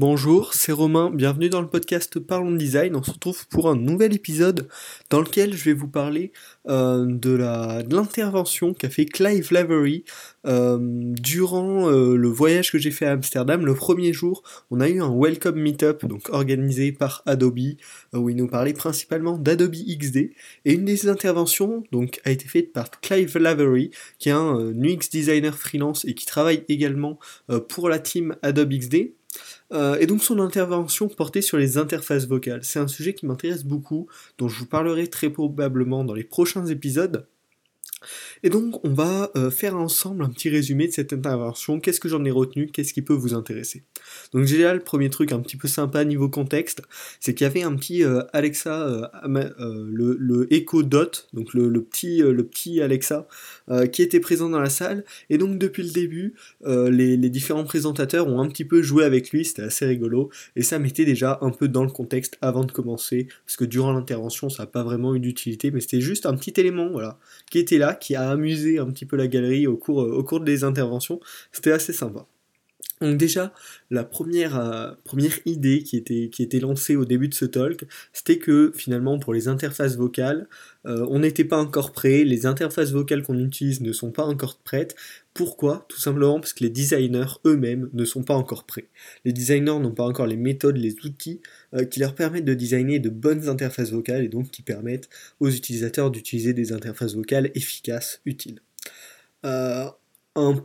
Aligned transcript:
Bonjour, 0.00 0.54
c'est 0.54 0.72
Romain, 0.72 1.10
bienvenue 1.10 1.50
dans 1.50 1.60
le 1.60 1.68
podcast 1.68 2.18
Parlons 2.20 2.52
Design. 2.54 2.96
On 2.96 3.02
se 3.02 3.10
retrouve 3.10 3.46
pour 3.48 3.68
un 3.68 3.76
nouvel 3.76 4.14
épisode 4.14 4.66
dans 5.10 5.20
lequel 5.20 5.54
je 5.54 5.62
vais 5.62 5.74
vous 5.74 5.88
parler 5.88 6.32
euh, 6.70 7.04
de 7.04 7.34
l'intervention 7.34 8.72
qu'a 8.72 8.88
fait 8.88 9.04
Clive 9.04 9.52
Lavery 9.52 10.06
euh, 10.46 10.78
durant 10.80 11.90
euh, 11.90 12.16
le 12.16 12.28
voyage 12.28 12.72
que 12.72 12.78
j'ai 12.78 12.92
fait 12.92 13.04
à 13.04 13.12
Amsterdam. 13.12 13.66
Le 13.66 13.74
premier 13.74 14.14
jour, 14.14 14.42
on 14.70 14.80
a 14.80 14.88
eu 14.88 15.02
un 15.02 15.14
welcome 15.14 15.60
meetup 15.60 16.06
donc 16.06 16.30
organisé 16.30 16.92
par 16.92 17.22
Adobe 17.26 17.58
où 18.14 18.30
il 18.30 18.36
nous 18.36 18.48
parlait 18.48 18.72
principalement 18.72 19.36
d'Adobe 19.36 19.74
XD 19.74 20.30
et 20.64 20.72
une 20.72 20.86
des 20.86 21.08
interventions 21.08 21.84
donc 21.92 22.22
a 22.24 22.30
été 22.30 22.48
faite 22.48 22.72
par 22.72 22.90
Clive 23.02 23.36
Lavery 23.36 23.90
qui 24.18 24.30
est 24.30 24.32
un 24.32 24.72
UX 24.72 25.10
designer 25.12 25.54
freelance 25.58 26.06
et 26.06 26.14
qui 26.14 26.24
travaille 26.24 26.64
également 26.70 27.18
pour 27.68 27.90
la 27.90 27.98
team 27.98 28.34
Adobe 28.40 28.72
XD. 28.72 29.19
Euh, 29.72 29.96
et 30.00 30.06
donc 30.06 30.22
son 30.22 30.40
intervention 30.40 31.08
portait 31.08 31.42
sur 31.42 31.56
les 31.56 31.78
interfaces 31.78 32.26
vocales. 32.26 32.64
C'est 32.64 32.80
un 32.80 32.88
sujet 32.88 33.14
qui 33.14 33.26
m'intéresse 33.26 33.64
beaucoup, 33.64 34.08
dont 34.38 34.48
je 34.48 34.58
vous 34.58 34.66
parlerai 34.66 35.08
très 35.08 35.30
probablement 35.30 36.04
dans 36.04 36.14
les 36.14 36.24
prochains 36.24 36.66
épisodes. 36.66 37.26
Et 38.42 38.50
donc, 38.50 38.84
on 38.84 38.92
va 38.92 39.30
euh, 39.36 39.50
faire 39.50 39.76
ensemble 39.76 40.24
un 40.24 40.28
petit 40.28 40.48
résumé 40.48 40.86
de 40.86 40.92
cette 40.92 41.12
intervention. 41.12 41.80
Qu'est-ce 41.80 42.00
que 42.00 42.08
j'en 42.08 42.24
ai 42.24 42.30
retenu? 42.30 42.68
Qu'est-ce 42.68 42.94
qui 42.94 43.02
peut 43.02 43.14
vous 43.14 43.34
intéresser? 43.34 43.84
Donc, 44.32 44.46
déjà, 44.46 44.74
le 44.74 44.80
premier 44.80 45.10
truc 45.10 45.32
un 45.32 45.40
petit 45.40 45.56
peu 45.56 45.68
sympa 45.68 46.04
niveau 46.04 46.28
contexte, 46.28 46.82
c'est 47.20 47.34
qu'il 47.34 47.44
y 47.44 47.50
avait 47.50 47.62
un 47.62 47.76
petit 47.76 48.02
euh, 48.04 48.22
Alexa, 48.32 48.86
euh, 48.86 49.86
le, 49.90 50.52
Echo 50.52 50.82
Dot, 50.82 51.28
donc 51.32 51.52
le, 51.54 51.70
petit, 51.82 52.18
le 52.18 52.44
petit 52.44 52.80
Alexa, 52.80 53.26
qui 53.92 54.02
était 54.02 54.20
présent 54.20 54.48
dans 54.48 54.60
la 54.60 54.70
salle. 54.70 55.04
Et 55.28 55.38
donc, 55.38 55.58
depuis 55.58 55.82
le 55.82 55.90
début, 55.90 56.34
les, 56.64 57.16
les, 57.16 57.30
différents 57.30 57.64
présentateurs 57.64 58.26
ont 58.26 58.40
un 58.40 58.48
petit 58.48 58.64
peu 58.64 58.82
joué 58.82 59.04
avec 59.04 59.30
lui. 59.30 59.44
C'était 59.44 59.62
assez 59.62 59.86
rigolo. 59.86 60.30
Et 60.56 60.62
ça 60.62 60.78
mettait 60.78 61.04
déjà 61.04 61.38
un 61.42 61.50
peu 61.50 61.68
dans 61.68 61.84
le 61.84 61.90
contexte 61.90 62.38
avant 62.40 62.64
de 62.64 62.72
commencer. 62.72 63.28
Parce 63.46 63.56
que 63.56 63.64
durant 63.64 63.92
l'intervention, 63.92 64.48
ça 64.48 64.64
n'a 64.64 64.66
pas 64.66 64.82
vraiment 64.82 65.14
eu 65.14 65.20
d'utilité. 65.20 65.70
Mais 65.70 65.80
c'était 65.80 66.00
juste 66.00 66.26
un 66.26 66.34
petit 66.34 66.58
élément, 66.58 66.90
voilà, 66.90 67.18
qui 67.50 67.58
était 67.58 67.78
là, 67.78 67.89
qui 67.94 68.14
a 68.14 68.30
amusé 68.30 68.78
un 68.78 68.86
petit 68.86 69.06
peu 69.06 69.16
la 69.16 69.26
galerie 69.28 69.66
au 69.66 69.76
cours, 69.76 70.24
cours 70.24 70.40
des 70.40 70.64
interventions. 70.64 71.20
C'était 71.52 71.72
assez 71.72 71.92
sympa. 71.92 72.26
Donc 73.00 73.16
déjà, 73.16 73.54
la 73.90 74.04
première, 74.04 74.58
euh, 74.58 74.92
idée 75.46 75.82
qui 75.82 75.96
était, 75.96 76.28
qui 76.30 76.42
était 76.42 76.60
lancée 76.60 76.96
au 76.96 77.06
début 77.06 77.28
de 77.28 77.34
ce 77.34 77.46
talk, 77.46 77.86
c'était 78.12 78.36
que 78.36 78.72
finalement 78.76 79.18
pour 79.18 79.32
les 79.32 79.48
interfaces 79.48 79.96
vocales, 79.96 80.48
euh, 80.86 81.06
on 81.08 81.20
n'était 81.20 81.44
pas 81.44 81.56
encore 81.56 81.92
prêt, 81.92 82.24
les 82.24 82.44
interfaces 82.44 82.92
vocales 82.92 83.22
qu'on 83.22 83.38
utilise 83.38 83.80
ne 83.80 83.92
sont 83.92 84.10
pas 84.10 84.24
encore 84.24 84.58
prêtes. 84.58 84.96
Pourquoi? 85.32 85.86
Tout 85.88 85.98
simplement 85.98 86.40
parce 86.40 86.52
que 86.52 86.62
les 86.62 86.68
designers 86.68 87.38
eux-mêmes 87.46 87.88
ne 87.94 88.04
sont 88.04 88.22
pas 88.22 88.34
encore 88.34 88.64
prêts. 88.64 88.88
Les 89.24 89.32
designers 89.32 89.80
n'ont 89.80 89.94
pas 89.94 90.04
encore 90.04 90.26
les 90.26 90.36
méthodes, 90.36 90.76
les 90.76 90.94
outils 91.02 91.40
euh, 91.74 91.84
qui 91.86 92.00
leur 92.00 92.14
permettent 92.14 92.44
de 92.44 92.54
designer 92.54 92.98
de 92.98 93.08
bonnes 93.08 93.48
interfaces 93.48 93.92
vocales 93.92 94.24
et 94.24 94.28
donc 94.28 94.50
qui 94.50 94.60
permettent 94.60 95.08
aux 95.40 95.48
utilisateurs 95.48 96.10
d'utiliser 96.10 96.52
des 96.52 96.72
interfaces 96.72 97.14
vocales 97.14 97.50
efficaces, 97.54 98.20
utiles. 98.26 98.60
un 99.42 99.94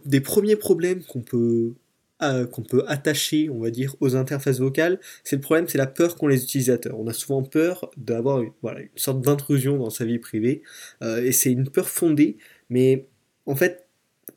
des 0.06 0.22
premiers 0.22 0.58
problèmes 0.58 1.02
qu'on 1.04 1.22
peut 1.22 1.74
qu'on 2.20 2.64
peut 2.64 2.84
attacher, 2.88 3.50
on 3.50 3.60
va 3.60 3.70
dire, 3.72 3.96
aux 4.00 4.16
interfaces 4.16 4.60
vocales, 4.60 5.00
c'est 5.24 5.36
le 5.36 5.42
problème, 5.42 5.68
c'est 5.68 5.78
la 5.78 5.88
peur 5.88 6.16
qu'ont 6.16 6.28
les 6.28 6.44
utilisateurs. 6.44 7.00
On 7.00 7.08
a 7.08 7.14
souvent 7.14 7.44
peur 7.44 7.90
d'avoir 7.98 8.42
une, 8.42 8.52
sorte 8.96 9.22
d'intrusion 9.22 9.78
dans 9.78 9.90
sa 9.90 10.06
vie 10.06 10.20
privée, 10.20 10.62
euh, 11.04 11.24
et 11.24 11.32
c'est 11.32 11.52
une 11.52 11.70
peur 11.70 11.90
fondée, 11.90 12.38
mais 12.70 13.08
en 13.46 13.56
fait 13.56 13.84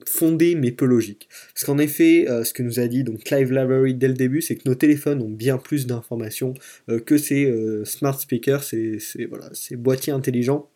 fondée 0.07 0.55
mais 0.55 0.71
peu 0.71 0.85
logique. 0.85 1.29
Parce 1.55 1.65
qu'en 1.65 1.79
effet, 1.79 2.29
euh, 2.29 2.45
ce 2.45 2.53
que 2.53 2.63
nous 2.63 2.79
a 2.79 2.87
dit 2.87 3.05
donc 3.05 3.25
Clive 3.25 3.53
Lavery 3.53 3.95
dès 3.95 4.09
le 4.09 4.15
début, 4.15 4.43
c'est 4.43 4.57
que 4.57 4.69
nos 4.69 4.75
téléphones 4.75 5.23
ont 5.23 5.31
bien 5.31 5.59
plus 5.59 5.87
d'informations 5.87 6.55
euh, 6.89 7.01
que 7.01 7.19
ces 7.19 7.53
smart 7.85 8.19
speakers, 8.19 8.63
ces, 8.63 8.99
voilà, 9.29 9.51
ces 9.55 9.77
boîtiers 9.77 10.13
intelligents 10.13 10.71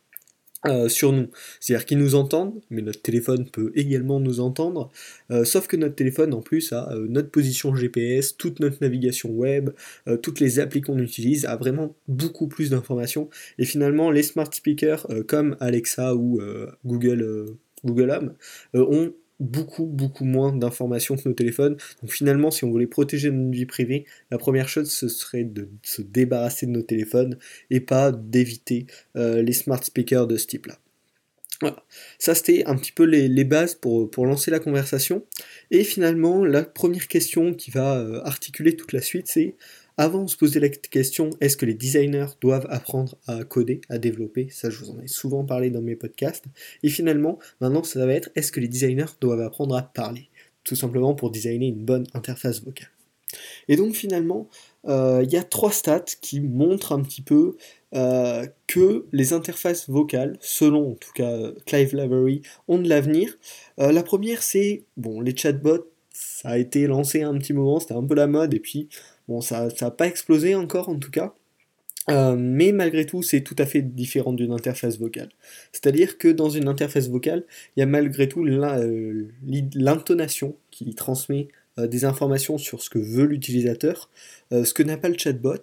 euh, 0.65 0.89
sur 0.89 1.13
nous. 1.13 1.27
C'est-à-dire 1.59 1.87
qu'ils 1.87 1.99
nous 1.99 2.15
entendent, 2.15 2.61
mais 2.71 2.83
notre 2.83 3.03
téléphone 3.03 3.51
peut 3.51 3.73
également 3.75 4.21
nous 4.21 4.39
entendre, 4.39 4.93
euh, 5.33 5.45
sauf 5.45 5.67
que 5.67 5.77
notre 5.77 5.97
téléphone 5.97 6.33
en 6.33 6.41
plus 6.41 6.73
a 6.73 6.93
euh, 6.93 7.07
notre 7.09 7.31
position 7.31 7.75
GPS, 7.75 8.37
toute 8.37 8.61
notre 8.61 8.77
navigation 8.81 9.31
web, 9.31 9.71
toutes 10.23 10.39
les 10.39 10.61
applis 10.61 10.81
qu'on 10.81 10.99
utilise, 10.99 11.47
a 11.47 11.57
vraiment 11.57 11.97
beaucoup 12.07 12.47
plus 12.47 12.71
d'informations. 12.71 13.29
Et 13.59 13.65
finalement, 13.65 14.13
les 14.13 14.23
smart 14.23 14.53
speakers 14.53 15.07
comme 15.27 15.57
Alexa 15.59 16.15
ou 16.15 16.41
Google, 16.85 17.57
Google 17.85 18.11
Home 18.11 18.35
ont 18.75 19.13
beaucoup 19.41 19.87
beaucoup 19.87 20.25
moins 20.25 20.53
d'informations 20.53 21.17
que 21.17 21.29
nos 21.29 21.35
téléphones. 21.35 21.77
Donc 22.03 22.13
finalement, 22.13 22.51
si 22.51 22.65
on 22.65 22.71
voulait 22.71 22.87
protéger 22.87 23.31
notre 23.31 23.51
vie 23.51 23.67
privée, 23.67 24.05
la 24.31 24.39
première 24.39 24.69
chose 24.69 24.91
ce 24.91 25.09
serait 25.09 25.45
de 25.45 25.69
se 25.83 26.03
débarrasser 26.03 26.67
de 26.67 26.73
nos 26.73 26.83
téléphones 26.83 27.39
et 27.71 27.81
pas 27.81 28.13
d'éviter 28.13 28.87
euh, 29.17 29.43
les 29.43 29.53
smart 29.53 29.83
speakers 29.83 30.27
de 30.27 30.37
ce 30.37 30.47
type-là. 30.47 30.79
Voilà. 31.61 31.85
Ça 32.19 32.35
c'était 32.35 32.65
un 32.67 32.77
petit 32.77 32.91
peu 32.91 33.05
les, 33.05 33.45
bases 33.45 33.77
pour, 33.77 34.11
pour, 34.11 34.27
lancer 34.27 34.51
la 34.51 34.59
conversation. 34.59 35.25
Et 35.71 35.85
finalement, 35.85 36.45
la 36.45 36.65
première 36.65 37.07
question 37.07 37.55
qui 37.55 37.71
va 37.71 37.99
euh, 37.99 38.21
articuler 38.25 38.75
toute 38.75 38.93
la 38.93 39.01
suite, 39.01 39.29
c'est 39.29 39.55
avant, 40.03 40.23
on 40.23 40.27
se 40.27 40.37
posait 40.37 40.59
la 40.59 40.69
question 40.69 41.31
est-ce 41.41 41.57
que 41.57 41.65
les 41.65 41.75
designers 41.75 42.27
doivent 42.41 42.67
apprendre 42.71 43.17
à 43.29 43.45
coder, 43.45 43.81
à 43.89 43.99
développer? 43.99 44.49
Ça, 44.51 44.69
je 44.69 44.79
vous 44.79 44.91
en 44.91 45.01
ai 45.01 45.07
souvent 45.07 45.45
parlé 45.45 45.71
dans 45.71 45.81
mes 45.81 45.95
podcasts. 45.95 46.45
Et 46.83 46.89
finalement, 46.89 47.39
maintenant, 47.61 47.85
ça 47.85 48.05
va 48.05 48.13
être 48.13 48.31
est-ce 48.35 48.51
que 48.51 48.59
les 48.59 48.67
designers 48.67 49.13
doivent 49.21 49.43
apprendre 49.43 49.77
à 49.77 49.83
parler? 49.83 50.29
Tout 50.65 50.75
simplement 50.75 51.15
pour 51.15 51.31
designer 51.31 51.69
une 51.69 51.85
bonne 51.85 52.07
interface 52.15 52.65
vocale. 52.65 52.91
Et 53.69 53.77
donc, 53.77 53.95
finalement, 53.95 54.49
euh, 54.89 55.23
il 55.23 55.33
y 55.33 55.37
a 55.37 55.45
trois 55.45 55.71
stats 55.71 56.05
qui 56.21 56.41
montrent 56.41 56.91
un 56.91 57.03
petit 57.03 57.23
peu 57.23 57.57
euh, 57.95 58.45
que 58.67 59.07
les 59.13 59.33
interfaces 59.33 59.89
vocales, 59.89 60.37
selon 60.41 60.93
en 60.93 60.95
tout 60.95 61.13
cas 61.15 61.53
Clive 61.65 61.95
Lavery, 61.95 62.43
ont 62.67 62.79
de 62.79 62.89
l'avenir. 62.89 63.39
Euh, 63.79 63.93
la 63.93 64.03
première, 64.03 64.43
c'est 64.43 64.83
bon, 64.97 65.21
les 65.21 65.37
chatbots. 65.37 65.87
Ça 66.11 66.51
a 66.51 66.59
été 66.59 66.89
lancé 66.89 67.23
un 67.23 67.39
petit 67.39 67.53
moment, 67.53 67.79
c'était 67.79 67.95
un 67.95 68.05
peu 68.05 68.17
la 68.17 68.27
mode, 68.27 68.53
et 68.53 68.61
puis 68.61 68.89
Bon, 69.29 69.41
ça 69.41 69.69
n'a 69.81 69.91
pas 69.91 70.07
explosé 70.07 70.55
encore 70.55 70.89
en 70.89 70.99
tout 70.99 71.11
cas. 71.11 71.35
Euh, 72.11 72.35
mais 72.37 72.73
malgré 72.73 73.07
tout, 73.07 73.23
c'est 73.23 73.43
tout 73.43 73.55
à 73.59 73.67
fait 73.67 73.83
différent 73.83 74.33
d'une 74.33 74.53
interface 74.53 74.99
vocale. 74.99 75.29
C'est-à-dire 75.73 76.19
que 76.19 76.29
dans 76.29 76.51
une 76.51 76.69
interface 76.69 77.09
vocale, 77.09 77.45
il 77.77 77.81
y 77.81 77.83
a 77.83 77.87
malgré 77.87 78.29
tout 78.29 78.45
euh, 78.45 79.29
l'intonation 79.75 80.57
qui 80.71 80.95
transmet 80.95 81.49
euh, 81.79 81.87
des 81.87 82.05
informations 82.05 82.59
sur 82.59 82.83
ce 82.83 82.91
que 82.91 82.99
veut 82.99 83.27
l'utilisateur, 83.27 84.11
ce 84.51 84.75
que 84.75 84.83
n'a 84.83 84.97
pas 84.97 85.09
le 85.09 85.19
chatbot. 85.19 85.63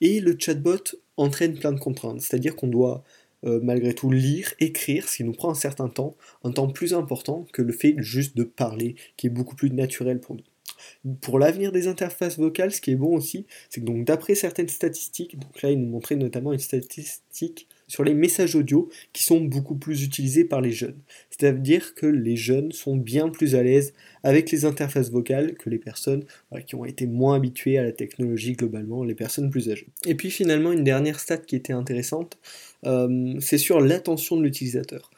Et 0.00 0.20
le 0.20 0.36
chatbot 0.38 0.96
entraîne 1.16 1.54
plein 1.58 1.72
de 1.72 1.78
contraintes. 1.78 2.20
C'est-à-dire 2.20 2.56
qu'on 2.56 2.68
doit 2.68 3.04
malgré 3.62 3.92
tout 3.92 4.10
lire, 4.10 4.54
écrire, 4.58 5.06
ce 5.06 5.18
qui 5.18 5.24
nous 5.24 5.34
prend 5.34 5.50
un 5.50 5.54
certain 5.54 5.90
temps, 5.90 6.16
un 6.44 6.50
temps 6.50 6.66
plus 6.66 6.94
important 6.94 7.46
que 7.52 7.60
le 7.60 7.74
fait 7.74 7.94
juste 7.98 8.34
de 8.38 8.42
parler, 8.42 8.96
qui 9.18 9.26
est 9.26 9.30
beaucoup 9.30 9.54
plus 9.54 9.70
naturel 9.70 10.18
pour 10.18 10.36
nous. 10.36 10.44
Pour 11.20 11.38
l'avenir 11.38 11.72
des 11.72 11.88
interfaces 11.88 12.38
vocales, 12.38 12.72
ce 12.72 12.80
qui 12.80 12.92
est 12.92 12.96
bon 12.96 13.16
aussi, 13.16 13.46
c'est 13.70 13.80
que 13.80 13.86
donc 13.86 14.04
d'après 14.04 14.34
certaines 14.34 14.68
statistiques, 14.68 15.38
donc 15.38 15.62
là 15.62 15.70
il 15.70 15.80
nous 15.80 15.88
montrait 15.88 16.16
notamment 16.16 16.52
une 16.52 16.58
statistique 16.58 17.68
sur 17.86 18.04
les 18.04 18.14
messages 18.14 18.54
audio 18.54 18.88
qui 19.12 19.24
sont 19.24 19.40
beaucoup 19.40 19.76
plus 19.76 20.02
utilisés 20.02 20.44
par 20.44 20.60
les 20.60 20.72
jeunes. 20.72 20.98
C'est-à-dire 21.30 21.94
que 21.94 22.06
les 22.06 22.36
jeunes 22.36 22.72
sont 22.72 22.96
bien 22.96 23.28
plus 23.28 23.54
à 23.54 23.62
l'aise 23.62 23.92
avec 24.22 24.50
les 24.50 24.64
interfaces 24.64 25.10
vocales 25.10 25.54
que 25.54 25.70
les 25.70 25.78
personnes 25.78 26.24
qui 26.66 26.74
ont 26.74 26.84
été 26.84 27.06
moins 27.06 27.36
habituées 27.36 27.78
à 27.78 27.82
la 27.82 27.92
technologie 27.92 28.52
globalement, 28.52 29.04
les 29.04 29.14
personnes 29.14 29.50
plus 29.50 29.70
âgées. 29.70 29.88
Et 30.06 30.14
puis 30.14 30.30
finalement 30.30 30.72
une 30.72 30.84
dernière 30.84 31.20
stat 31.20 31.38
qui 31.38 31.56
était 31.56 31.72
intéressante, 31.72 32.38
euh, 32.86 33.34
c'est 33.40 33.58
sur 33.58 33.80
l'attention 33.80 34.36
de 34.36 34.42
l'utilisateur. 34.42 35.10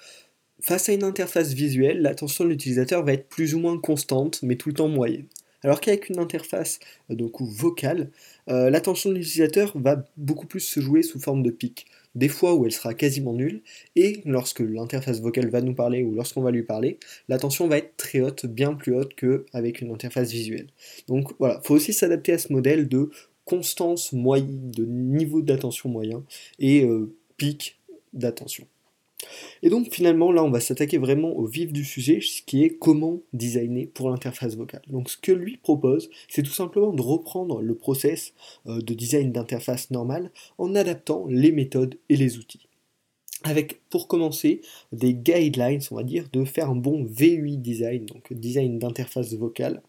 Face 0.61 0.89
à 0.89 0.93
une 0.93 1.05
interface 1.05 1.53
visuelle, 1.53 2.01
l'attention 2.01 2.45
de 2.45 2.51
l'utilisateur 2.51 3.05
va 3.05 3.13
être 3.13 3.29
plus 3.29 3.55
ou 3.55 3.61
moins 3.61 3.79
constante, 3.79 4.41
mais 4.43 4.57
tout 4.57 4.71
le 4.71 4.75
temps 4.75 4.89
moyenne. 4.89 5.27
Alors 5.67 5.81
qu'avec 5.81 6.09
une 6.09 6.21
interface 6.21 6.79
euh, 7.11 7.17
donc, 7.17 7.43
vocale, 7.43 8.11
euh, 8.49 8.71
l'attention 8.71 9.11
de 9.11 9.17
l'utilisateur 9.17 9.73
va 9.75 10.05
beaucoup 10.17 10.47
plus 10.47 10.61
se 10.61 10.79
jouer 10.79 11.03
sous 11.03 11.19
forme 11.19 11.43
de 11.43 11.51
pic. 11.51 11.87
Des 12.15 12.29
fois 12.29 12.55
où 12.55 12.65
elle 12.65 12.73
sera 12.73 12.95
quasiment 12.95 13.33
nulle, 13.33 13.63
et 13.97 14.23
lorsque 14.25 14.61
l'interface 14.61 15.21
vocale 15.21 15.49
va 15.51 15.61
nous 15.61 15.75
parler 15.75 16.05
ou 16.05 16.15
lorsqu'on 16.15 16.41
va 16.41 16.53
lui 16.53 16.63
parler, 16.63 17.01
l'attention 17.29 17.67
va 17.67 17.79
être 17.79 17.97
très 17.97 18.21
haute, 18.21 18.47
bien 18.47 18.75
plus 18.75 18.95
haute 18.95 19.17
qu'avec 19.17 19.81
une 19.81 19.91
interface 19.91 20.31
visuelle. 20.31 20.69
Donc 21.09 21.33
voilà, 21.41 21.61
il 21.63 21.67
faut 21.67 21.75
aussi 21.75 21.93
s'adapter 21.93 22.33
à 22.33 22.39
ce 22.39 22.53
modèle 22.53 22.89
de 22.89 23.11
constance 23.45 24.13
moyenne, 24.13 24.71
de 24.71 24.85
niveau 24.85 25.43
d'attention 25.43 25.89
moyen 25.89 26.23
et 26.61 26.85
euh, 26.85 27.13
pic 27.39 27.81
d'attention. 28.13 28.69
Et 29.63 29.71
donc 29.71 29.93
finalement 29.93 30.33
là 30.33 30.43
on 30.43 30.51
va 30.51 30.61
s'attaquer 30.61 30.99
vraiment 30.99 31.31
au 31.31 31.47
vif 31.47 31.73
du 31.73 31.85
sujet, 31.85 32.21
ce 32.21 32.43
qui 32.43 32.65
est 32.65 32.71
comment 32.71 33.21
designer 33.33 33.87
pour 33.87 34.11
l'interface 34.11 34.57
vocale. 34.57 34.83
Donc 34.89 35.11
ce 35.11 35.17
que 35.17 35.33
lui 35.33 35.57
propose, 35.57 36.11
c'est 36.29 36.43
tout 36.43 36.53
simplement 36.53 36.93
de 36.93 37.03
reprendre 37.03 37.61
le 37.61 37.75
process 37.75 38.35
euh, 38.67 38.81
de 38.81 38.95
design 38.95 39.33
d'interface 39.33 39.91
normale 39.91 40.31
en 40.59 40.75
adaptant 40.75 41.27
les 41.29 41.53
méthodes 41.53 41.97
et 42.09 42.17
les 42.17 42.39
outils. 42.39 42.67
Avec 43.45 43.81
pour 43.91 44.09
commencer 44.09 44.61
des 44.93 45.15
guidelines, 45.15 45.81
on 45.91 45.97
va 45.97 46.03
dire, 46.03 46.27
de 46.33 46.45
faire 46.45 46.71
un 46.71 46.77
bon 46.77 47.05
VUI 47.05 47.59
design, 47.59 48.07
donc 48.07 48.33
design 48.33 48.79
d'interface 48.79 49.35
vocale. 49.35 49.83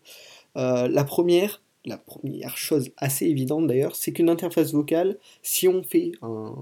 Euh, 0.58 0.88
la 0.88 1.04
première, 1.04 1.62
la 1.86 1.98
première 1.98 2.58
chose 2.58 2.92
assez 2.98 3.26
évidente 3.26 3.68
d'ailleurs, 3.68 3.96
c'est 3.96 4.12
qu'une 4.12 4.30
interface 4.30 4.74
vocale, 4.74 5.18
si 5.42 5.68
on 5.68 5.82
fait 5.84 6.12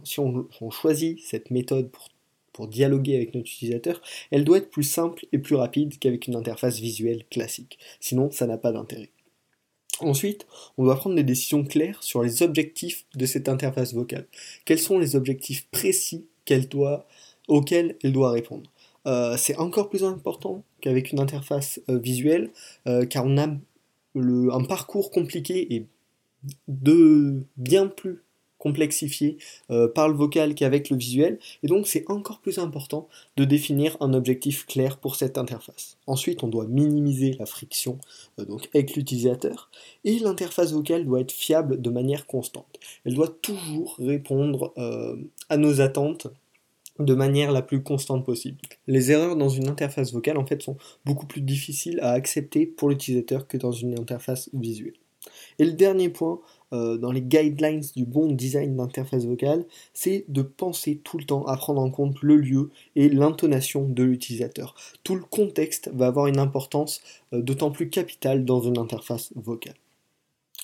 si 0.04 0.20
on, 0.20 0.48
choisit 0.70 1.20
cette 1.20 1.52
méthode 1.52 1.90
pour, 1.90 2.10
pour 2.56 2.70
dialoguer 2.70 3.18
avec 3.18 3.36
notre 3.36 3.52
utilisateur, 3.52 4.02
elle 4.32 4.46
doit 4.46 4.60
être 4.60 4.70
plus 4.70 4.84
simple 4.84 5.26
et 5.34 5.40
plus 5.40 5.56
rapide 5.56 6.00
qu'avec 6.00 6.26
une 6.28 6.38
interface 6.38 6.80
visuelle 6.80 7.26
classique. 7.30 7.78
Sinon, 8.00 8.32
ça 8.32 8.48
n'a 8.48 8.58
pas 8.58 8.72
d'intérêt. 8.72 9.10
Ensuite, 10.00 10.48
on 10.78 10.86
doit 10.86 10.96
prendre 10.96 11.18
des 11.18 11.24
décisions 11.24 11.66
claires 11.66 12.02
sur 12.02 12.24
les 12.24 12.44
objectifs 12.44 13.06
de 13.14 13.26
cette 13.26 13.50
interface 13.50 13.94
vocale. 13.94 14.26
Quels 14.64 14.80
sont 14.80 14.98
les 14.98 15.18
objectifs 15.18 15.68
précis 15.70 16.28
qu'elle 16.46 16.70
doit, 16.70 17.06
auxquels 17.50 17.98
elle 18.02 18.14
doit 18.14 18.32
répondre? 18.32 18.72
Euh, 19.06 19.36
C'est 19.36 19.58
encore 19.58 19.90
plus 19.90 20.06
important 20.06 20.64
qu'avec 20.80 21.12
une 21.12 21.20
interface 21.20 21.82
euh, 21.90 21.98
visuelle, 21.98 22.52
euh, 22.88 23.06
car 23.06 23.26
on 23.26 23.38
a 23.38 23.48
un 23.48 24.64
parcours 24.64 25.12
compliqué 25.12 25.76
et 25.76 25.88
de 26.70 27.44
bien 27.58 27.88
plus 27.88 28.24
complexifié 28.58 29.38
euh, 29.70 29.88
par 29.88 30.10
le 30.10 30.16
vocal 30.16 30.56
qu'avec 30.56 30.90
le 30.90 30.98
visuel, 30.98 31.40
et 31.64 31.68
donc 31.68 31.88
c'est 31.88 32.10
encore 32.10 32.40
plus 32.40 32.58
important 32.58 33.08
de 33.38 33.46
définir 33.46 33.98
un 34.00 34.14
objectif 34.14 34.66
clair 34.66 34.98
pour 34.98 35.16
cette 35.16 35.38
interface. 35.38 35.98
Ensuite, 36.08 36.44
on 36.44 36.48
doit 36.48 36.66
minimiser 36.66 37.36
la 37.40 37.46
friction 37.46 37.98
euh, 38.40 38.46
donc 38.46 38.70
avec 38.74 38.96
l'utilisateur, 38.96 39.70
et 40.04 40.20
l'interface 40.20 40.72
vocale 40.72 41.06
doit 41.06 41.22
être 41.22 41.32
fiable 41.32 41.82
de 41.82 41.90
manière 41.90 42.26
constante. 42.26 42.80
Elle 43.06 43.16
doit 43.16 43.36
toujours 43.42 43.96
répondre 44.00 44.74
euh, 44.78 45.16
à 45.50 45.58
nos 45.58 45.82
attentes 45.82 46.28
de 47.00 47.14
manière 47.14 47.52
la 47.52 47.62
plus 47.62 47.84
constante 47.84 48.26
possible. 48.26 48.58
Les 48.88 49.12
erreurs 49.12 49.36
dans 49.36 49.50
une 49.50 49.68
interface 49.68 50.14
vocale 50.14 50.38
en 50.38 50.46
fait 50.46 50.62
sont 50.62 50.78
beaucoup 51.06 51.26
plus 51.26 51.42
difficiles 51.42 52.00
à 52.02 52.12
accepter 52.12 52.66
pour 52.66 52.90
l'utilisateur 52.90 53.48
que 53.48 53.58
dans 53.58 53.74
une 53.74 54.00
interface 54.00 54.50
visuelle. 54.54 54.94
Et 55.60 55.66
le 55.66 55.74
dernier 55.74 56.10
point 56.10 56.40
euh, 56.74 56.98
dans 56.98 57.12
les 57.12 57.22
guidelines 57.22 57.84
du 57.96 58.06
bon 58.06 58.32
design 58.32 58.76
d'interface 58.76 59.26
vocale, 59.26 59.66
c'est 59.94 60.26
de 60.30 60.42
penser 60.42 61.00
tout 61.04 61.18
le 61.18 61.24
temps 61.24 61.46
à 61.46 61.56
prendre 61.58 61.80
en 61.80 61.92
compte 61.92 62.22
le 62.22 62.38
lieu 62.38 62.72
et 62.96 63.08
l'intonation 63.08 63.88
de 63.88 64.04
l'utilisateur. 64.04 64.76
Tout 65.04 65.16
le 65.16 65.22
contexte 65.22 65.92
va 65.94 66.08
avoir 66.08 66.28
une 66.28 66.40
importance 66.40 67.02
euh, 67.34 67.42
d'autant 67.42 67.72
plus 67.72 67.90
capitale 67.90 68.46
dans 68.46 68.62
une 68.62 68.80
interface 68.80 69.32
vocale. 69.36 69.76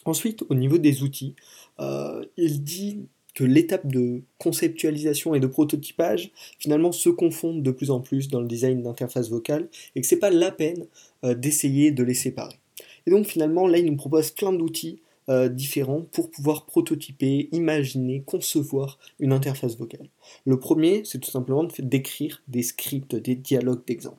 Ensuite, 0.06 0.44
au 0.50 0.56
niveau 0.56 0.80
des 0.80 1.04
outils, 1.04 1.36
euh, 1.80 2.26
il 2.36 2.64
dit 2.64 3.06
que 3.36 3.44
l'étape 3.44 3.86
de 3.86 4.24
conceptualisation 4.40 5.36
et 5.36 5.40
de 5.40 5.48
prototypage 5.48 6.32
finalement 6.58 6.92
se 6.92 7.10
confondent 7.10 7.62
de 7.62 7.72
plus 7.72 7.92
en 7.92 8.02
plus 8.02 8.28
dans 8.28 8.42
le 8.42 8.48
design 8.48 8.82
d'interface 8.82 9.30
vocale 9.30 9.70
et 9.96 10.02
que 10.02 10.08
c'est 10.08 10.20
pas 10.20 10.32
la 10.32 10.52
peine 10.52 10.88
d'essayer 11.24 11.92
de 11.92 12.04
les 12.04 12.14
séparer. 12.14 12.60
Et 13.06 13.12
donc 13.12 13.26
finalement 13.26 13.68
là 13.68 13.78
il 13.78 13.86
nous 13.86 13.96
propose 13.96 14.32
plein 14.32 14.52
d'outils 14.52 15.00
euh, 15.32 15.48
différents 15.48 16.02
pour 16.12 16.30
pouvoir 16.30 16.66
prototyper, 16.66 17.48
imaginer, 17.54 18.22
concevoir 18.22 19.00
une 19.18 19.32
interface 19.32 19.78
vocale. 19.78 20.10
Le 20.46 20.60
premier, 20.60 21.04
c'est 21.06 21.20
tout 21.20 21.32
simplement 21.32 21.66
d'écrire 21.80 22.44
des 22.50 22.64
scripts, 22.64 23.16
des 23.16 23.36
dialogues 23.36 23.86
d'exemple. 23.88 24.18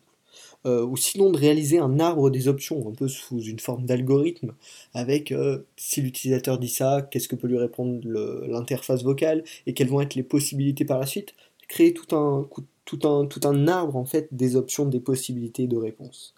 Euh, 0.64 0.86
ou 0.86 0.96
sinon 0.96 1.30
de 1.30 1.36
réaliser 1.36 1.78
un 1.80 2.00
arbre 2.00 2.30
des 2.30 2.48
options, 2.48 2.88
un 2.88 2.92
peu 2.94 3.08
sous 3.08 3.42
une 3.42 3.58
forme 3.58 3.84
d'algorithme, 3.84 4.54
avec 4.94 5.32
euh, 5.32 5.58
si 5.76 6.00
l'utilisateur 6.00 6.58
dit 6.58 6.70
ça, 6.70 7.06
qu'est-ce 7.10 7.28
que 7.28 7.36
peut 7.36 7.48
lui 7.48 7.58
répondre 7.58 8.00
l'interface 8.48 9.02
vocale, 9.02 9.44
et 9.66 9.74
quelles 9.74 9.88
vont 9.88 10.00
être 10.00 10.14
les 10.14 10.22
possibilités 10.22 10.86
par 10.86 10.98
la 10.98 11.06
suite, 11.06 11.34
créer 11.68 11.92
tout 11.92 12.16
un, 12.16 13.68
arbre 13.68 13.96
en 13.96 14.06
fait 14.06 14.28
des 14.32 14.56
options, 14.56 14.86
des 14.86 15.00
possibilités 15.00 15.66
de 15.66 15.76
réponse. 15.76 16.32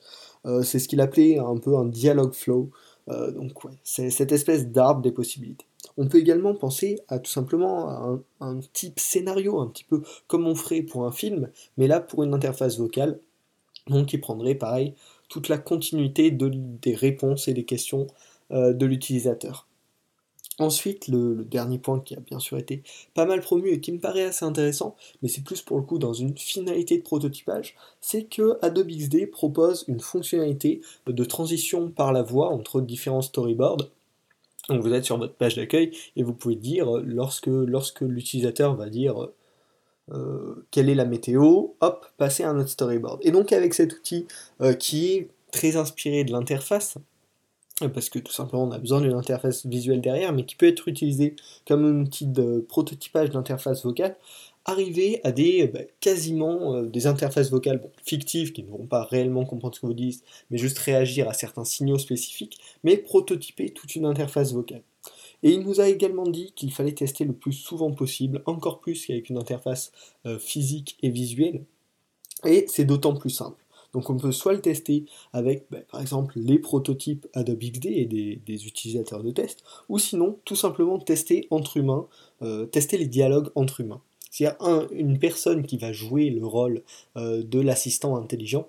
c'est 0.62 0.78
ce 0.78 0.88
qu'il 0.88 1.00
appelait 1.00 1.38
un 1.38 1.56
peu 1.56 1.76
un 1.76 1.84
dialogue 1.84 2.34
flow, 2.34 2.70
euh, 3.08 3.30
donc 3.30 3.64
ouais, 3.64 3.72
c'est 3.82 4.10
cette 4.10 4.32
espèce 4.32 4.68
d'arbre 4.68 5.02
des 5.02 5.12
possibilités. 5.12 5.66
On 5.96 6.08
peut 6.08 6.18
également 6.18 6.54
penser 6.54 7.00
à 7.08 7.18
tout 7.18 7.30
simplement 7.30 8.18
un, 8.40 8.60
type 8.72 8.98
scénario, 8.98 9.60
un 9.60 9.68
petit 9.68 9.84
peu 9.84 10.02
comme 10.26 10.46
on 10.46 10.54
ferait 10.54 10.82
pour 10.82 11.04
un 11.04 11.12
film, 11.12 11.50
mais 11.76 11.86
là 11.86 12.00
pour 12.00 12.22
une 12.24 12.34
interface 12.34 12.78
vocale, 12.78 13.20
donc 13.88 14.06
qui 14.06 14.18
prendrait 14.18 14.54
pareil 14.54 14.94
toute 15.28 15.48
la 15.48 15.58
continuité 15.58 16.30
des 16.30 16.94
réponses 16.94 17.48
et 17.48 17.54
des 17.54 17.64
questions 17.64 18.06
euh, 18.50 18.72
de 18.72 18.86
l'utilisateur. 18.86 19.68
Ensuite, 20.60 21.08
le, 21.08 21.44
dernier 21.44 21.78
point 21.78 21.98
qui 21.98 22.14
a 22.14 22.20
bien 22.20 22.38
sûr 22.38 22.58
été 22.58 22.82
pas 23.14 23.26
mal 23.26 23.40
promu 23.40 23.70
et 23.70 23.80
qui 23.80 23.90
me 23.90 23.98
paraît 23.98 24.24
assez 24.24 24.44
intéressant, 24.44 24.94
mais 25.20 25.28
c'est 25.28 25.42
plus 25.42 25.62
pour 25.62 25.78
le 25.78 25.82
coup 25.82 25.98
dans 25.98 26.12
une 26.12 26.36
finalité 26.38 26.96
de 26.96 27.02
prototypage, 27.02 27.74
c'est 28.00 28.24
que 28.24 28.56
Adobe 28.62 28.88
XD 28.88 29.30
propose 29.30 29.84
une 29.88 29.98
fonctionnalité 29.98 30.80
de 31.06 31.24
transition 31.24 31.90
par 31.90 32.12
la 32.12 32.22
voix 32.22 32.50
entre 32.50 32.80
différents 32.80 33.22
storyboards. 33.22 33.88
Donc 34.68 34.80
vous 34.80 34.92
êtes 34.92 35.04
sur 35.04 35.18
votre 35.18 35.34
page 35.34 35.56
d'accueil 35.56 35.90
et 36.14 36.22
vous 36.22 36.32
pouvez 36.32 36.54
dire 36.54 36.86
lorsque, 37.04 37.48
l'utilisateur 38.00 38.76
va 38.76 38.88
dire 38.88 39.28
euh, 40.12 40.66
quelle 40.70 40.88
est 40.88 40.94
la 40.94 41.04
météo, 41.04 41.70
hop, 41.80 42.06
passer 42.16 42.44
à 42.44 42.50
un 42.50 42.60
autre 42.60 42.68
storyboard. 42.68 43.18
Et 43.22 43.32
donc 43.32 43.52
avec 43.52 43.74
cet 43.74 43.92
outil 43.92 44.26
euh, 44.60 44.72
qui 44.72 45.14
est 45.14 45.28
très 45.50 45.76
inspiré 45.76 46.22
de 46.22 46.30
l'interface, 46.30 46.96
parce 47.88 48.08
que 48.08 48.18
tout 48.18 48.32
simplement 48.32 48.64
on 48.64 48.70
a 48.70 48.78
besoin 48.78 49.00
d'une 49.00 49.14
interface 49.14 49.66
visuelle 49.66 50.00
derrière, 50.00 50.32
mais 50.32 50.44
qui 50.44 50.56
peut 50.56 50.66
être 50.66 50.88
utilisée 50.88 51.36
comme 51.66 51.84
un 51.84 52.02
outil 52.02 52.26
de 52.26 52.64
prototypage 52.68 53.30
d'interface 53.30 53.84
vocale, 53.84 54.16
arriver 54.64 55.20
à 55.24 55.32
des 55.32 55.66
bah, 55.68 55.80
quasiment 56.00 56.74
euh, 56.74 56.86
des 56.86 57.06
interfaces 57.06 57.50
vocales 57.50 57.82
fictives 58.04 58.52
qui 58.52 58.62
ne 58.62 58.70
vont 58.70 58.86
pas 58.86 59.04
réellement 59.04 59.44
comprendre 59.44 59.74
ce 59.74 59.80
que 59.80 59.86
vous 59.86 59.94
dites, 59.94 60.24
mais 60.50 60.58
juste 60.58 60.78
réagir 60.78 61.28
à 61.28 61.34
certains 61.34 61.64
signaux 61.64 61.98
spécifiques, 61.98 62.58
mais 62.82 62.96
prototyper 62.96 63.70
toute 63.70 63.94
une 63.94 64.06
interface 64.06 64.52
vocale. 64.52 64.82
Et 65.42 65.50
il 65.50 65.60
nous 65.60 65.80
a 65.80 65.88
également 65.88 66.26
dit 66.26 66.52
qu'il 66.56 66.72
fallait 66.72 66.92
tester 66.92 67.24
le 67.24 67.34
plus 67.34 67.52
souvent 67.52 67.92
possible, 67.92 68.42
encore 68.46 68.80
plus 68.80 69.04
qu'avec 69.04 69.28
une 69.28 69.36
interface 69.36 69.92
euh, 70.24 70.38
physique 70.38 70.96
et 71.02 71.10
visuelle, 71.10 71.64
et 72.44 72.64
c'est 72.68 72.84
d'autant 72.84 73.14
plus 73.14 73.30
simple. 73.30 73.63
Donc 73.94 74.10
on 74.10 74.16
peut 74.16 74.32
soit 74.32 74.52
le 74.52 74.60
tester 74.60 75.04
avec 75.32 75.66
bah, 75.70 75.78
par 75.90 76.00
exemple 76.00 76.34
les 76.36 76.58
prototypes 76.58 77.26
Adobe 77.32 77.60
XD 77.60 77.86
et 77.86 78.04
des, 78.04 78.66
utilisateurs 78.66 79.22
de 79.22 79.30
test, 79.30 79.64
ou 79.88 79.98
sinon 79.98 80.38
tout 80.44 80.56
simplement 80.56 80.98
tester 80.98 81.46
entre 81.50 81.76
humains, 81.78 82.06
euh, 82.42 82.66
tester 82.66 82.98
les 82.98 83.06
dialogues 83.06 83.50
entre 83.54 83.80
humains. 83.80 84.02
A 84.42 84.82
une 84.90 85.18
personne 85.18 85.64
qui 85.64 85.78
va 85.78 85.92
jouer 85.92 86.28
le 86.28 86.44
rôle 86.44 86.82
euh, 87.16 87.42
de 87.44 87.60
l'assistant 87.60 88.16
intelligent, 88.16 88.68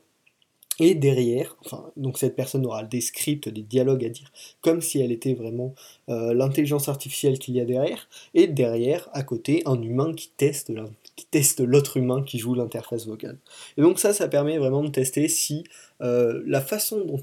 et 0.79 0.93
derrière, 0.93 1.55
enfin, 1.65 1.91
donc 1.95 2.17
cette 2.17 2.35
personne 2.35 2.65
aura 2.65 2.83
des 2.83 3.01
scripts, 3.01 3.47
des 3.47 3.61
dialogues 3.61 4.03
à 4.03 4.09
dire, 4.09 4.31
comme 4.61 4.81
si 4.81 4.99
elle 4.99 5.11
était 5.11 5.33
vraiment 5.33 5.73
euh, 6.09 6.33
l'intelligence 6.33 6.89
artificielle 6.89 7.39
qu'il 7.39 7.55
y 7.55 7.61
a 7.61 7.65
derrière, 7.65 8.09
et 8.33 8.47
derrière, 8.47 9.09
à 9.13 9.23
côté, 9.23 9.63
un 9.65 9.81
humain 9.81 10.13
qui 10.13 10.29
teste 10.35 10.71
qui 11.15 11.25
teste 11.25 11.61
l'autre 11.61 11.97
humain 11.97 12.23
qui 12.23 12.39
joue 12.39 12.55
l'interface 12.55 13.05
vocale. 13.07 13.37
Et 13.77 13.81
donc 13.81 13.99
ça, 13.99 14.13
ça 14.13 14.27
permet 14.27 14.57
vraiment 14.57 14.83
de 14.83 14.89
tester 14.89 15.27
si 15.27 15.63
euh, 16.01 16.43
la 16.45 16.61
façon 16.61 17.05
dont 17.05 17.21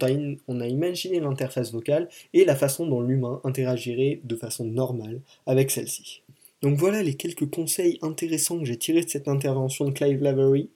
on 0.49 0.61
a 0.61 0.67
imaginé 0.67 1.21
l'interface 1.21 1.73
vocale 1.73 2.09
et 2.33 2.45
la 2.45 2.57
façon 2.57 2.87
dont 2.87 3.03
l'humain 3.03 3.41
interagirait 3.45 4.21
de 4.25 4.37
façon 4.37 4.65
normale 4.65 5.21
avec 5.47 5.71
celle-ci. 5.71 6.23
Donc 6.63 6.79
voilà 6.79 7.03
les 7.03 7.15
quelques 7.15 7.51
conseils 7.51 7.99
intéressants 8.03 8.59
que 8.61 8.65
j'ai 8.65 8.77
tirés 8.77 9.03
de 9.03 9.11
cette 9.11 9.27
intervention 9.27 9.85
de 9.87 9.91
Clive 9.91 10.23
Lavery. 10.23 10.71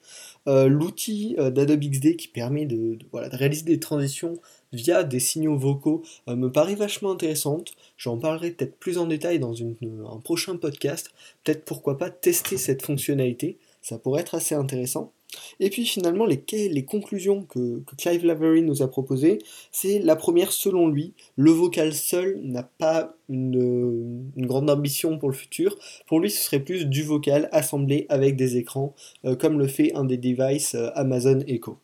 Euh, 0.48 0.68
l'outil 0.68 1.34
euh, 1.38 1.50
d'Adobe 1.50 1.80
XD 1.80 2.16
qui 2.16 2.28
permet 2.28 2.66
de, 2.66 2.98
réaliser 3.12 3.64
des 3.64 3.80
transitions 3.80 4.34
via 4.76 5.02
des 5.02 5.20
signaux 5.20 5.56
vocaux 5.56 6.02
euh, 6.28 6.36
me 6.36 6.52
paraît 6.52 6.74
vachement 6.74 7.12
intéressante. 7.12 7.72
J'en 7.96 8.18
parlerai 8.18 8.52
peut-être 8.52 8.76
plus 8.76 8.98
en 8.98 9.06
détail 9.06 9.38
dans 9.38 9.54
un 9.62 10.20
prochain 10.22 10.56
podcast. 10.56 11.10
Peut-être 11.42 11.64
pourquoi 11.64 11.98
pas 11.98 12.10
tester 12.10 12.56
cette 12.56 12.82
fonctionnalité. 12.82 13.58
Ça 13.82 13.98
pourrait 13.98 14.20
être 14.20 14.34
assez 14.34 14.54
intéressant. 14.54 15.12
Et 15.60 15.70
puis 15.70 15.84
finalement, 15.86 16.26
les, 16.26 16.84
conclusions 16.84 17.44
que, 17.44 17.82
Clive 17.98 18.24
Lavery 18.24 18.62
nous 18.62 18.82
a 18.82 18.88
proposées, 18.88 19.38
c'est 19.72 19.98
la 19.98 20.16
première, 20.16 20.52
selon 20.52 20.88
lui, 20.88 21.14
le 21.36 21.50
vocal 21.50 21.92
seul 21.92 22.40
n'a 22.42 22.62
pas 22.62 23.16
une, 23.28 24.30
grande 24.36 24.70
ambition 24.70 25.18
pour 25.18 25.28
le 25.28 25.34
futur. 25.34 25.76
Pour 26.06 26.20
lui, 26.20 26.30
ce 26.30 26.42
serait 26.42 26.60
plus 26.60 26.86
du 26.86 27.02
vocal 27.02 27.48
assemblé 27.52 28.06
avec 28.08 28.36
des 28.36 28.56
écrans, 28.56 28.94
euh, 29.24 29.36
comme 29.36 29.58
le 29.58 29.66
fait 29.66 29.94
un 29.94 30.04
des 30.04 30.18
devices 30.18 30.74
euh, 30.74 30.90
Amazon 30.94 31.40
Echo. 31.46 31.78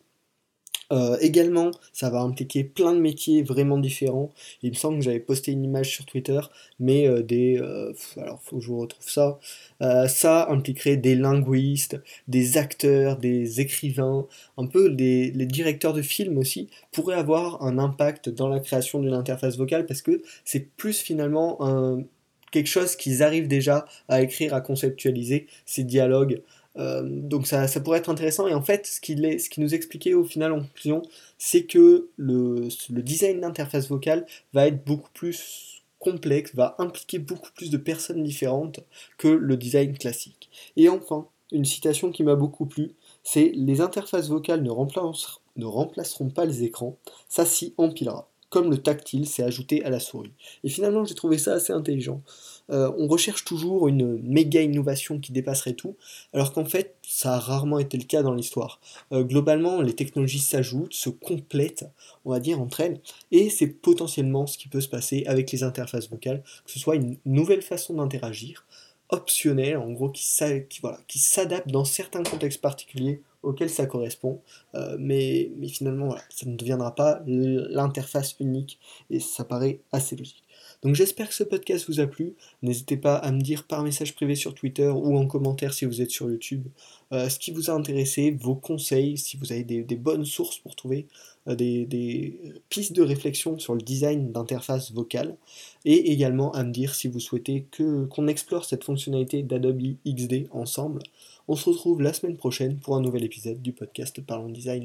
Euh, 0.92 1.16
également, 1.20 1.70
ça 1.92 2.10
va 2.10 2.20
impliquer 2.20 2.64
plein 2.64 2.92
de 2.92 3.00
métiers 3.00 3.42
vraiment 3.42 3.78
différents. 3.78 4.30
Il 4.62 4.70
me 4.70 4.76
semble 4.76 4.98
que 4.98 5.04
j'avais 5.04 5.20
posté 5.20 5.52
une 5.52 5.64
image 5.64 5.90
sur 5.90 6.04
Twitter, 6.04 6.40
mais 6.78 7.08
euh, 7.08 7.22
des... 7.22 7.58
Euh, 7.58 7.92
alors, 8.18 8.40
faut 8.42 8.56
que 8.58 8.62
je 8.62 8.68
vous 8.68 8.80
retrouve 8.80 9.08
ça. 9.08 9.38
ça 10.08 10.48
impliquerait 10.50 10.96
des 10.96 11.14
linguistes, 11.14 12.00
des 12.28 12.58
acteurs, 12.58 13.16
des 13.16 13.60
écrivains, 13.60 14.26
un 14.58 14.66
peu 14.66 14.88
les 14.88 15.30
directeurs 15.46 15.92
de 15.92 16.02
films 16.02 16.38
aussi, 16.38 16.68
pourraient 16.92 17.16
avoir 17.16 17.62
un 17.62 17.78
impact 17.78 18.28
dans 18.28 18.48
la 18.48 18.60
création 18.60 19.00
d'une 19.00 19.14
interface 19.14 19.56
vocale, 19.56 19.86
parce 19.86 20.02
que 20.02 20.22
c'est 20.44 20.68
plus 20.76 20.98
finalement 21.00 21.58
quelque 22.52 22.68
chose 22.68 22.96
qu'ils 22.96 23.22
arrivent 23.22 23.48
déjà 23.48 23.86
à 24.08 24.22
écrire, 24.22 24.54
à 24.54 24.60
conceptualiser, 24.60 25.46
ces 25.66 25.84
dialogues 25.84 26.42
donc 26.76 27.46
ça, 27.46 27.66
pourrait 27.80 27.98
être 27.98 28.10
intéressant. 28.10 28.46
Et 28.48 28.54
en 28.54 28.62
fait, 28.62 28.86
ce 28.86 29.00
qui, 29.00 29.16
ce 29.38 29.48
qui 29.48 29.60
nous 29.60 29.74
expliquait 29.74 30.14
au 30.14 30.24
final 30.24 30.52
en 30.52 30.60
conclusion, 30.60 31.02
c'est 31.38 31.64
que 31.64 32.08
le, 32.16 32.68
design 32.90 33.40
d'interface 33.40 33.88
vocale 33.88 34.26
va 34.52 34.66
être 34.66 34.84
beaucoup 34.84 35.10
plus 35.12 35.82
complexe, 35.98 36.54
va 36.54 36.74
impliquer 36.78 37.18
beaucoup 37.18 37.50
plus 37.54 37.70
de 37.70 37.76
personnes 37.76 38.24
différentes 38.24 38.80
que 39.18 39.28
le 39.28 39.56
design 39.56 39.96
classique. 39.96 40.50
Et 40.76 40.88
enfin, 40.88 41.26
une 41.52 41.64
citation 41.64 42.10
qui 42.10 42.24
m'a 42.24 42.34
beaucoup 42.34 42.66
plu, 42.66 42.92
c'est 43.22 43.52
les 43.54 43.80
interfaces 43.80 44.28
vocales 44.28 44.62
ne 44.62 44.70
remplaceront 45.64 46.30
pas 46.30 46.44
les 46.44 46.64
écrans, 46.64 46.96
ça 47.28 47.46
s'y 47.46 47.74
empilera 47.76 48.31
comme 48.52 48.70
le 48.70 48.76
tactile 48.76 49.26
s'est 49.26 49.42
ajouté 49.42 49.82
à 49.82 49.88
la 49.88 49.98
souris. 49.98 50.34
Et 50.62 50.68
finalement, 50.68 51.06
j'ai 51.06 51.14
trouvé 51.14 51.38
ça 51.38 51.54
assez 51.54 51.72
intelligent. 51.72 52.20
Euh, 52.70 52.92
on 52.98 53.08
recherche 53.08 53.46
toujours 53.46 53.88
une 53.88 54.20
méga 54.22 54.60
innovation 54.60 55.18
qui 55.18 55.32
dépasserait 55.32 55.72
tout, 55.72 55.96
alors 56.34 56.52
qu'en 56.52 56.66
fait, 56.66 56.96
ça 57.02 57.36
a 57.36 57.38
rarement 57.38 57.78
été 57.78 57.96
le 57.96 58.04
cas 58.04 58.22
dans 58.22 58.34
l'histoire. 58.34 58.78
Euh, 59.10 59.22
globalement, 59.22 59.80
les 59.80 59.94
technologies 59.94 60.38
s'ajoutent, 60.38 60.92
se 60.92 61.08
complètent, 61.08 61.86
on 62.26 62.30
va 62.30 62.40
dire, 62.40 62.60
entre 62.60 62.80
elles, 62.80 63.00
et 63.30 63.48
c'est 63.48 63.68
potentiellement 63.68 64.46
ce 64.46 64.58
qui 64.58 64.68
peut 64.68 64.82
se 64.82 64.88
passer 64.88 65.24
avec 65.26 65.50
les 65.50 65.62
interfaces 65.62 66.10
vocales, 66.10 66.42
que 66.66 66.72
ce 66.72 66.78
soit 66.78 66.96
une 66.96 67.16
nouvelle 67.24 67.62
façon 67.62 67.94
d'interagir, 67.94 68.66
optionnelle, 69.08 69.78
en 69.78 69.92
gros, 69.92 70.10
qui, 70.10 70.28
qui 71.08 71.18
s'adapte 71.18 71.68
dans 71.68 71.86
certains 71.86 72.22
contextes 72.22 72.60
particuliers 72.60 73.22
auquel 73.42 73.70
ça 73.70 73.86
correspond, 73.86 74.40
euh, 74.74 74.96
mais, 74.98 75.50
mais, 75.58 75.68
finalement 75.68 76.16
ça 76.30 76.46
ne 76.46 76.56
deviendra 76.56 76.94
pas 76.94 77.22
l'interface 77.26 78.36
unique 78.40 78.78
et 79.10 79.20
ça 79.20 79.44
paraît 79.44 79.80
assez 79.92 80.16
logique. 80.16 80.44
Donc 80.82 80.94
j'espère 80.94 81.28
que 81.28 81.34
ce 81.34 81.44
podcast 81.44 81.86
vous 81.88 82.00
a 82.00 82.06
plu. 82.06 82.34
N'hésitez 82.62 82.96
pas 82.96 83.16
à 83.16 83.30
me 83.32 83.40
dire 83.40 83.64
par 83.66 83.82
message 83.82 84.14
privé 84.14 84.34
sur 84.34 84.54
Twitter 84.54 84.88
ou 84.88 85.16
en 85.16 85.26
commentaire 85.26 85.74
si 85.74 85.84
vous 85.84 86.02
êtes 86.02 86.10
sur 86.10 86.30
YouTube 86.30 86.66
euh, 87.12 87.28
ce 87.28 87.38
qui 87.38 87.50
vous 87.50 87.70
a 87.70 87.74
intéressé, 87.74 88.30
vos 88.30 88.54
conseils, 88.54 89.18
si 89.18 89.36
vous 89.36 89.52
avez 89.52 89.64
des, 89.64 89.96
bonnes 89.96 90.24
sources 90.24 90.58
pour 90.58 90.74
trouver 90.74 91.06
euh, 91.46 91.54
des, 91.54 92.38
pistes 92.70 92.94
de 92.94 93.02
réflexion 93.02 93.58
sur 93.58 93.74
le 93.74 93.82
design 93.82 94.32
d'interface 94.32 94.92
vocale, 94.92 95.36
et 95.84 96.12
également 96.12 96.52
à 96.52 96.64
me 96.64 96.72
dire 96.72 96.94
si 96.94 97.08
vous 97.08 97.20
souhaitez 97.20 97.66
que 97.70 98.06
qu'on 98.06 98.28
explore 98.28 98.64
cette 98.64 98.84
fonctionnalité 98.84 99.42
d'Adobe 99.42 99.82
XD 100.06 100.48
ensemble. 100.52 101.02
On 101.48 101.56
se 101.56 101.68
retrouve 101.68 102.00
la 102.00 102.12
semaine 102.12 102.36
prochaine 102.36 102.78
pour 102.78 102.96
un 102.96 103.00
nouvel 103.00 103.24
épisode 103.24 103.60
du 103.60 103.72
podcast 103.72 104.20
Parlons 104.20 104.48
Design. 104.48 104.80